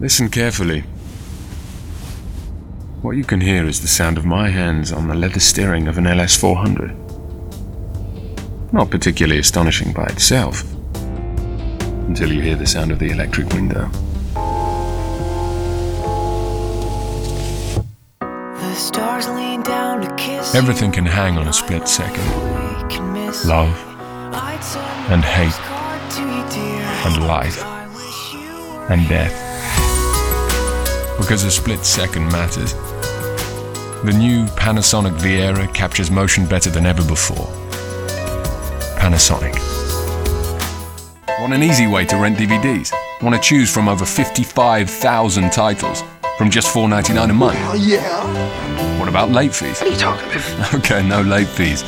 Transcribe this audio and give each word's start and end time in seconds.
Listen 0.00 0.28
carefully. 0.30 0.80
What 3.02 3.16
you 3.16 3.24
can 3.24 3.40
hear 3.42 3.66
is 3.66 3.80
the 3.80 3.88
sound 3.88 4.16
of 4.18 4.24
my 4.24 4.48
hands 4.48 4.92
on 4.92 5.08
the 5.08 5.14
leather 5.14 5.40
steering 5.40 5.88
of 5.88 5.98
an 5.98 6.04
LS400. 6.04 6.96
Not 8.72 8.90
particularly 8.90 9.38
astonishing 9.40 9.92
by 9.92 10.06
itself, 10.06 10.64
until 12.08 12.32
you 12.32 12.40
hear 12.40 12.56
the 12.56 12.66
sound 12.66 12.92
of 12.92 12.98
the 12.98 13.10
electric 13.10 13.52
window. 13.52 13.90
The 18.20 18.74
stars 18.74 19.28
lean 19.28 19.62
down 19.62 20.00
to 20.02 20.14
kiss 20.16 20.54
Everything 20.54 20.92
can 20.92 21.04
hang 21.06 21.36
on 21.36 21.46
a 21.48 21.52
split 21.52 21.86
second. 21.88 22.24
We 22.24 22.88
can 22.94 23.12
miss 23.12 23.44
Love 23.44 23.76
and 25.10 25.22
hate 25.24 25.50
postcard 25.52 26.10
to 26.12 26.20
you, 26.22 26.48
dear. 26.50 26.86
and 27.06 27.26
life 27.26 27.62
I 27.64 27.86
wish 27.88 28.32
you 28.34 28.78
were 28.78 28.86
and 28.92 29.08
death. 29.08 29.49
Because 31.30 31.44
a 31.44 31.50
split 31.52 31.84
second 31.84 32.24
matters. 32.32 32.72
The 34.02 34.12
new 34.12 34.46
Panasonic 34.56 35.16
Viera 35.20 35.72
captures 35.72 36.10
motion 36.10 36.44
better 36.44 36.70
than 36.70 36.86
ever 36.86 37.04
before. 37.04 37.46
Panasonic. 38.98 39.54
Want 41.40 41.52
an 41.52 41.62
easy 41.62 41.86
way 41.86 42.04
to 42.06 42.16
rent 42.16 42.36
DVDs? 42.36 42.92
Want 43.22 43.36
to 43.36 43.40
choose 43.40 43.72
from 43.72 43.88
over 43.88 44.04
55,000 44.04 45.52
titles 45.52 46.02
from 46.36 46.50
just 46.50 46.74
$4.99 46.74 47.30
a 47.30 47.32
month? 47.32 47.58
Oh, 47.60 47.74
yeah. 47.74 48.98
What 48.98 49.08
about 49.08 49.30
late 49.30 49.54
fees? 49.54 49.80
What 49.80 49.88
are 49.88 49.92
you 49.92 50.00
talking 50.00 50.28
about? 50.32 50.74
Okay, 50.80 51.06
no 51.06 51.22
late 51.22 51.46
fees. 51.46 51.84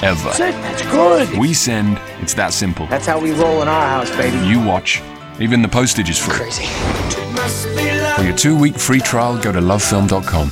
Ever. 0.00 0.30
That's 0.38 0.82
good. 0.82 1.36
We 1.36 1.54
send, 1.54 1.98
it's 2.20 2.34
that 2.34 2.52
simple. 2.52 2.86
That's 2.86 3.06
how 3.06 3.18
we 3.18 3.32
roll 3.32 3.62
in 3.62 3.66
our 3.66 3.88
house, 3.88 4.16
baby. 4.16 4.46
You 4.46 4.64
watch, 4.64 5.02
even 5.40 5.60
the 5.60 5.68
postage 5.68 6.08
is 6.08 6.20
free. 6.20 6.36
Crazy. 6.36 7.25
For 7.36 8.22
your 8.22 8.36
two 8.36 8.58
week 8.58 8.76
free 8.76 9.00
trial, 9.00 9.40
go 9.40 9.52
to 9.52 9.60
lovefilm.com. 9.60 10.50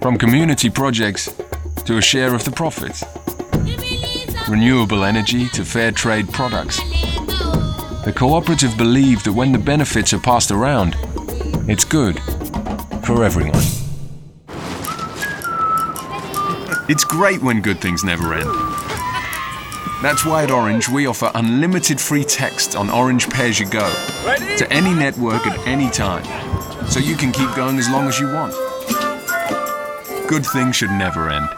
From 0.00 0.16
community 0.16 0.70
projects 0.70 1.32
to 1.84 1.98
a 1.98 2.02
share 2.02 2.34
of 2.34 2.44
the 2.44 2.50
profits, 2.50 3.04
renewable 4.48 5.04
energy 5.04 5.48
to 5.50 5.64
fair 5.64 5.92
trade 5.92 6.28
products. 6.32 6.78
The 8.04 8.12
cooperative 8.16 8.76
believe 8.76 9.22
that 9.24 9.32
when 9.32 9.52
the 9.52 9.58
benefits 9.58 10.12
are 10.12 10.18
passed 10.18 10.50
around, 10.50 10.96
it's 11.68 11.84
good 11.84 12.20
for 13.04 13.24
everyone. 13.24 13.62
It's 16.88 17.04
great 17.04 17.42
when 17.42 17.62
good 17.62 17.80
things 17.80 18.04
never 18.04 18.34
end. 18.34 18.71
That's 20.02 20.24
why 20.26 20.42
at 20.42 20.50
Orange 20.50 20.88
we 20.88 21.06
offer 21.06 21.30
unlimited 21.36 22.00
free 22.00 22.24
text 22.24 22.74
on 22.74 22.90
Orange 22.90 23.30
Pay 23.30 23.50
As 23.50 23.60
You 23.60 23.66
Go 23.66 23.88
to 24.56 24.66
any 24.72 24.92
network 24.92 25.46
at 25.46 25.56
any 25.66 25.88
time, 25.90 26.24
so 26.88 26.98
you 26.98 27.14
can 27.14 27.30
keep 27.30 27.54
going 27.54 27.78
as 27.78 27.88
long 27.88 28.08
as 28.08 28.18
you 28.18 28.26
want. 28.26 28.52
Good 30.28 30.44
things 30.44 30.74
should 30.74 30.90
never 30.90 31.30
end. 31.30 31.48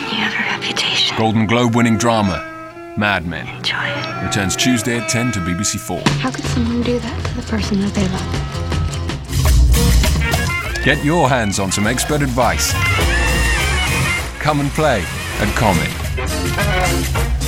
You 0.00 0.18
have 0.18 0.34
a 0.34 0.58
reputation. 0.58 1.16
Golden 1.16 1.46
Globe 1.46 1.76
winning 1.76 1.96
drama, 1.96 2.42
Mad 2.98 3.24
Men, 3.24 3.46
Enjoy 3.46 3.76
it. 3.84 4.24
returns 4.24 4.56
Tuesday 4.56 4.98
at 4.98 5.08
10 5.08 5.30
to 5.32 5.38
BBC 5.38 5.78
4. 5.78 6.00
How 6.18 6.32
could 6.32 6.44
someone 6.46 6.82
do 6.82 6.98
that 6.98 7.24
to 7.26 7.34
the 7.34 7.42
person 7.42 7.80
that 7.82 7.94
they 7.94 8.08
love? 8.08 8.40
Get 10.84 11.04
your 11.04 11.28
hands 11.28 11.60
on 11.60 11.70
some 11.70 11.86
expert 11.86 12.20
advice. 12.20 12.72
Come 14.42 14.58
and 14.60 14.70
play 14.72 15.04
at 15.40 15.54
Comet. 15.56 17.43